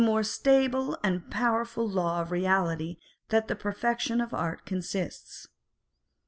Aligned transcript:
more 0.03 0.23
stable 0.23 0.97
and 1.03 1.29
powerful 1.29 1.87
law 1.87 2.19
of 2.23 2.31
reality 2.31 2.97
that 3.29 3.47
the 3.47 3.55
perfection 3.55 4.19
of 4.19 4.33
art 4.33 4.65
consists. 4.65 5.47